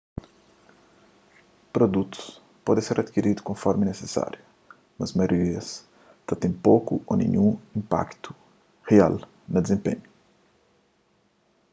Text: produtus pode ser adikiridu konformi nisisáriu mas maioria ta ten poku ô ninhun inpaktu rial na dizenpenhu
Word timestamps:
produtus 1.73 2.27
pode 2.65 2.81
ser 2.85 2.95
adikiridu 2.99 3.41
konformi 3.49 3.83
nisisáriu 3.85 4.43
mas 4.97 5.15
maioria 5.17 5.61
ta 6.25 6.33
ten 6.41 6.53
poku 6.65 6.93
ô 7.11 7.13
ninhun 7.23 7.51
inpaktu 7.79 8.29
rial 8.89 9.15
na 9.51 9.59
dizenpenhu 9.63 10.05